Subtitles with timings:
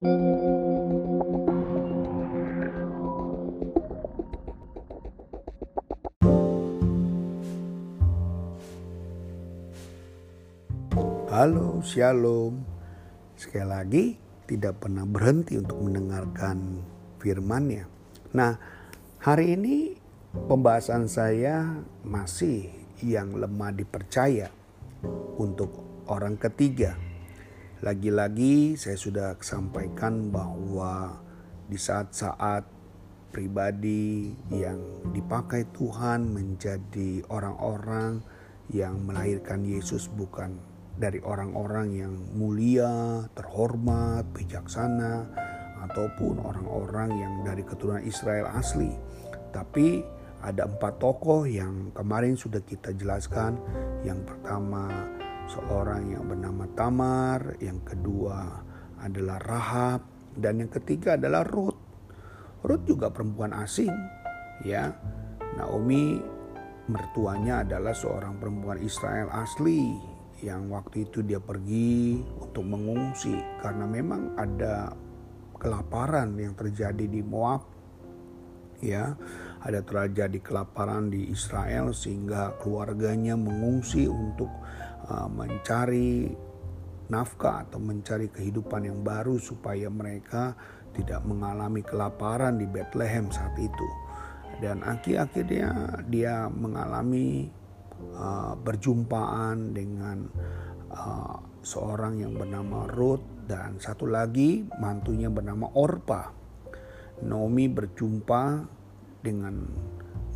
[0.00, 0.16] Halo,
[11.84, 12.64] shalom.
[13.36, 14.16] Sekali lagi,
[14.48, 16.80] tidak pernah berhenti untuk mendengarkan
[17.20, 17.84] firman-Nya.
[18.32, 18.56] Nah,
[19.20, 20.00] hari ini
[20.32, 21.76] pembahasan saya
[22.08, 22.72] masih
[23.04, 24.48] yang lemah dipercaya
[25.36, 25.76] untuk
[26.08, 27.09] orang ketiga.
[27.80, 31.16] Lagi-lagi saya sudah sampaikan bahwa
[31.64, 32.68] di saat-saat
[33.32, 38.20] pribadi yang dipakai Tuhan menjadi orang-orang
[38.68, 40.60] yang melahirkan Yesus bukan
[41.00, 45.24] dari orang-orang yang mulia, terhormat, bijaksana,
[45.88, 48.92] ataupun orang-orang yang dari keturunan Israel asli.
[49.56, 50.04] Tapi
[50.44, 53.56] ada empat tokoh yang kemarin sudah kita jelaskan.
[54.04, 54.84] Yang pertama
[55.50, 58.62] seorang yang bernama Tamar, yang kedua
[59.02, 60.00] adalah Rahab,
[60.38, 61.78] dan yang ketiga adalah Ruth.
[62.62, 63.90] Ruth juga perempuan asing,
[64.62, 64.94] ya.
[65.58, 66.22] Naomi
[66.86, 69.98] mertuanya adalah seorang perempuan Israel asli
[70.40, 74.94] yang waktu itu dia pergi untuk mengungsi karena memang ada
[75.60, 77.60] kelaparan yang terjadi di Moab
[78.80, 79.12] ya
[79.60, 84.48] ada terjadi kelaparan di Israel sehingga keluarganya mengungsi untuk
[85.08, 86.32] uh, mencari
[87.10, 90.54] nafkah atau mencari kehidupan yang baru supaya mereka
[90.94, 93.88] tidak mengalami kelaparan di Bethlehem saat itu
[94.60, 97.48] dan akhir-akhirnya dia mengalami
[98.14, 100.28] uh, berjumpaan dengan
[100.92, 106.32] uh, seorang yang bernama Ruth dan satu lagi mantunya bernama Orpa.
[107.20, 108.64] Naomi berjumpa
[109.20, 109.68] dengan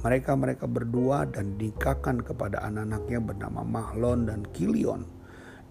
[0.04, 5.08] mereka-mereka berdua dan nikahkan kepada anak-anaknya bernama Mahlon dan Kilion.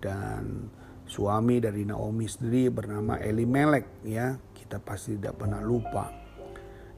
[0.01, 0.67] Dan
[1.05, 4.33] suami dari Naomi sendiri bernama Elimelek ya.
[4.51, 6.09] Kita pasti tidak pernah lupa.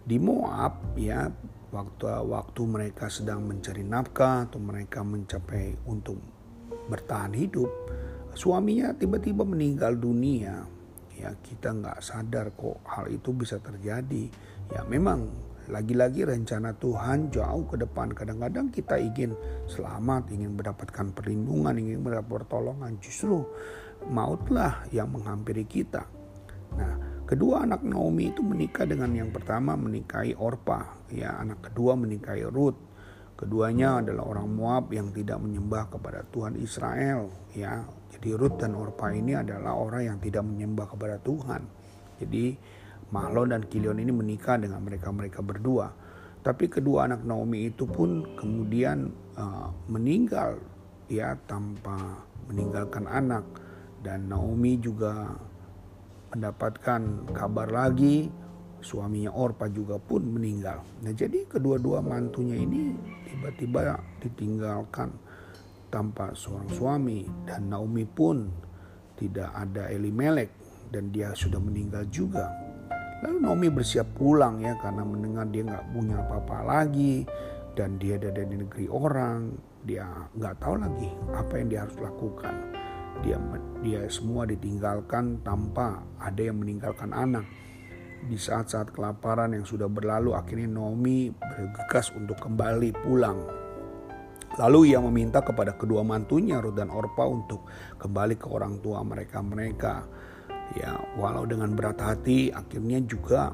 [0.05, 1.27] Di Moab ya
[1.75, 6.15] waktu waktu mereka sedang mencari nafkah atau mereka mencapai untuk
[6.87, 7.67] bertahan hidup
[8.35, 10.67] suaminya tiba-tiba meninggal dunia.
[11.15, 14.27] Ya kita nggak sadar kok hal itu bisa terjadi.
[14.69, 15.31] Ya memang
[15.71, 19.33] lagi-lagi rencana Tuhan jauh ke depan kadang-kadang kita ingin
[19.65, 23.41] selamat ingin mendapatkan perlindungan ingin mendapat pertolongan justru
[24.09, 26.05] mautlah yang menghampiri kita
[26.75, 32.45] nah Kedua anak Naomi itu menikah dengan yang pertama menikahi Orpa, ya anak kedua menikahi
[32.45, 32.77] Ruth.
[33.33, 37.81] Keduanya adalah orang Moab yang tidak menyembah kepada Tuhan Israel, ya.
[38.13, 41.65] Jadi Ruth dan Orpa ini adalah orang yang tidak menyembah kepada Tuhan.
[42.21, 42.45] Jadi
[43.13, 45.93] Mahlon dan Kilion ini menikah dengan mereka-mereka berdua.
[46.45, 50.61] Tapi kedua anak Naomi itu pun kemudian uh, meninggal
[51.09, 53.45] ya tanpa meninggalkan anak
[54.05, 55.33] dan Naomi juga
[56.33, 58.29] mendapatkan kabar lagi
[58.85, 60.85] suaminya Orpa juga pun meninggal.
[61.01, 62.93] Nah jadi kedua-dua mantunya ini
[63.25, 65.09] tiba-tiba ditinggalkan
[65.89, 68.45] tanpa seorang suami dan Naomi pun
[69.17, 70.53] tidak ada Elimelek
[70.93, 72.64] dan dia sudah meninggal juga.
[73.25, 77.25] Lalu Naomi bersiap pulang ya karena mendengar dia nggak punya apa-apa lagi
[77.73, 79.49] dan dia ada di negeri orang,
[79.81, 80.05] dia
[80.37, 82.75] nggak tahu lagi apa yang dia harus lakukan
[83.23, 83.37] dia
[83.79, 87.45] dia semua ditinggalkan tanpa ada yang meninggalkan anak.
[88.25, 93.37] Di saat-saat kelaparan yang sudah berlalu akhirnya Naomi bergegas untuk kembali pulang.
[94.55, 97.67] Lalu ia meminta kepada kedua mantunya Ruth dan Orpa untuk
[98.01, 100.07] kembali ke orang tua mereka-mereka.
[100.73, 103.53] Ya, walau dengan berat hati akhirnya juga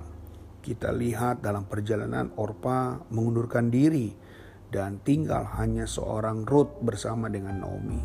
[0.64, 4.16] kita lihat dalam perjalanan Orpa mengundurkan diri
[4.72, 8.00] dan tinggal hanya seorang Ruth bersama dengan Naomi.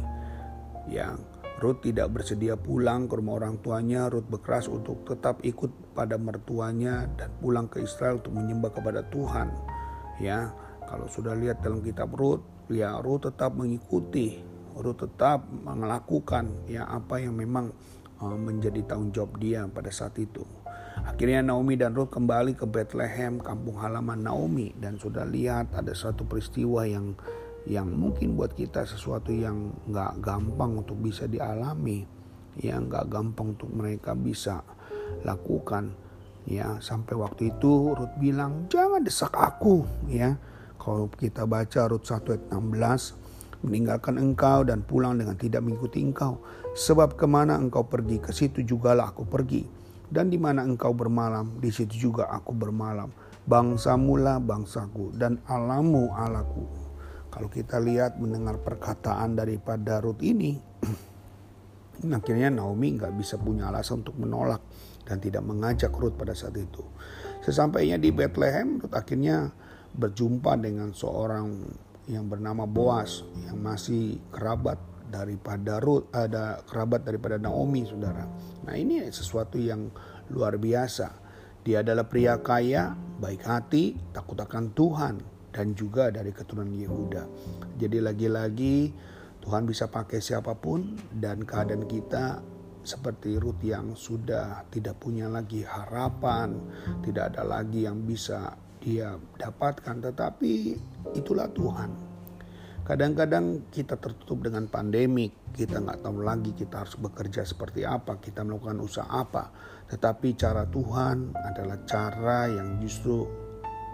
[0.90, 1.22] Yang
[1.56, 4.12] Ruth tidak bersedia pulang ke rumah orang tuanya.
[4.12, 9.48] Ruth berkeras untuk tetap ikut pada mertuanya dan pulang ke Israel untuk menyembah kepada Tuhan.
[10.20, 10.52] Ya,
[10.84, 14.36] kalau sudah lihat dalam kitab Ruth, ya Ruth tetap mengikuti,
[14.76, 17.72] Ruth tetap melakukan ya apa yang memang
[18.22, 20.44] menjadi tanggung jawab dia pada saat itu.
[21.04, 24.72] Akhirnya Naomi dan Ruth kembali ke Bethlehem, kampung halaman Naomi.
[24.72, 27.12] Dan sudah lihat ada satu peristiwa yang
[27.66, 32.06] yang mungkin buat kita sesuatu yang nggak gampang untuk bisa dialami
[32.62, 34.64] yang nggak gampang untuk mereka bisa
[35.26, 35.92] lakukan.
[36.46, 40.38] Ya sampai waktu itu Ruth bilang jangan desak aku ya.
[40.78, 43.25] Kalau kita baca Rut 1 ayat 16
[43.64, 46.42] meninggalkan engkau dan pulang dengan tidak mengikuti engkau
[46.76, 49.64] sebab ke mana engkau pergi ke situ jugalah aku pergi
[50.12, 53.08] dan di mana engkau bermalam di situ juga aku bermalam
[53.48, 56.86] bangsamulah bangsaku dan alamu alaku
[57.36, 60.56] kalau kita lihat mendengar perkataan daripada Ruth ini,
[62.16, 64.64] akhirnya Naomi nggak bisa punya alasan untuk menolak.
[65.06, 66.82] dan tidak mengajak Ruth pada saat itu.
[67.38, 69.54] Sesampainya di Bethlehem, Ruth akhirnya
[69.94, 71.62] berjumpa dengan seorang
[72.06, 78.26] yang bernama Boas yang masih kerabat daripada Ruth, ada kerabat daripada Naomi, saudara.
[78.66, 79.90] Nah ini sesuatu yang
[80.30, 81.22] luar biasa.
[81.66, 85.14] Dia adalah pria kaya, baik hati, takut akan Tuhan,
[85.50, 87.24] dan juga dari keturunan Yehuda.
[87.78, 88.94] Jadi lagi-lagi
[89.42, 92.42] Tuhan bisa pakai siapa pun dan keadaan kita
[92.86, 96.54] seperti Ruth yang sudah tidak punya lagi harapan,
[97.02, 98.54] tidak ada lagi yang bisa
[98.86, 100.78] dia dapatkan, tetapi
[101.18, 101.90] itulah Tuhan.
[102.86, 108.46] Kadang-kadang kita tertutup dengan pandemik, kita nggak tahu lagi kita harus bekerja seperti apa, kita
[108.46, 109.50] melakukan usaha apa.
[109.90, 113.26] Tetapi cara Tuhan adalah cara yang justru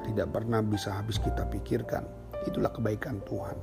[0.04, 2.04] tidak pernah bisa habis kita pikirkan.
[2.44, 3.56] Itulah kebaikan Tuhan.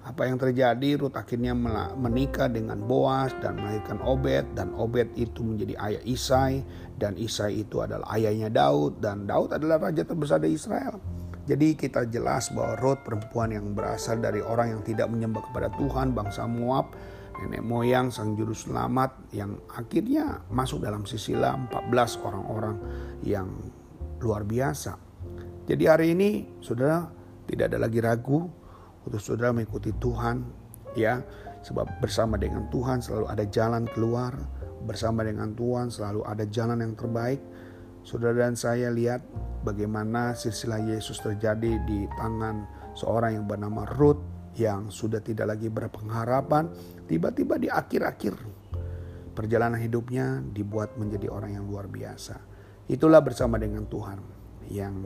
[0.00, 0.96] Apa yang terjadi?
[0.96, 1.52] Ruth akhirnya
[1.92, 6.64] menikah dengan Boas dan melahirkan Obed dan Obed itu menjadi ayah Isai
[6.96, 10.96] dan Isai itu adalah ayahnya Daud dan Daud adalah raja terbesar di Israel.
[11.44, 16.16] Jadi kita jelas bahwa Ruth perempuan yang berasal dari orang yang tidak menyembah kepada Tuhan,
[16.16, 16.96] bangsa Moab,
[17.40, 22.76] nenek moyang sang juru selamat yang akhirnya masuk dalam sisilah 14 orang-orang
[23.24, 23.48] yang
[24.20, 24.96] luar biasa.
[25.68, 26.30] Jadi hari ini
[26.60, 27.08] saudara
[27.48, 28.59] tidak ada lagi ragu
[29.04, 30.44] untuk saudara mengikuti Tuhan
[30.96, 31.22] ya.
[31.60, 34.32] Sebab bersama dengan Tuhan selalu ada jalan keluar.
[34.80, 37.40] Bersama dengan Tuhan selalu ada jalan yang terbaik.
[38.00, 39.20] Saudara dan saya lihat
[39.60, 42.64] bagaimana silsilah Yesus terjadi di tangan
[42.96, 44.24] seorang yang bernama Ruth
[44.56, 46.72] yang sudah tidak lagi berpengharapan.
[47.04, 48.34] Tiba-tiba di akhir-akhir
[49.36, 52.40] perjalanan hidupnya dibuat menjadi orang yang luar biasa.
[52.88, 54.18] Itulah bersama dengan Tuhan
[54.72, 54.96] yang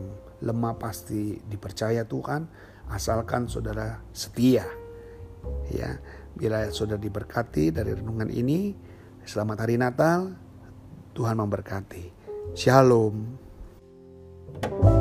[0.44, 2.46] lemah pasti dipercaya Tuhan
[2.90, 4.66] asalkan saudara setia.
[5.68, 6.00] Ya,
[6.32, 8.74] bila saudara diberkati dari renungan ini,
[9.24, 10.34] selamat hari Natal.
[11.14, 12.10] Tuhan memberkati.
[12.58, 13.38] Shalom.
[14.54, 14.93] thank you